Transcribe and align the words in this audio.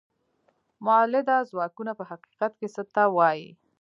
مؤلده 0.85 1.35
ځواکونه 1.49 1.91
په 1.99 2.03
حقیقت 2.11 2.51
کې 2.59 2.67
څه 2.75 2.81
ته 2.93 3.03
وايي؟ 3.15 3.49